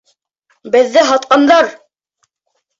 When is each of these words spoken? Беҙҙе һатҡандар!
Беҙҙе 0.77 1.05
һатҡандар! 1.11 1.71